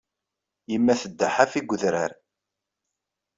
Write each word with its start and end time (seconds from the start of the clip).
Yemma 0.71 0.93
tedda 1.01 1.27
ḥafi 1.35 1.59
deg 1.61 1.69
wedrar. 1.71 2.11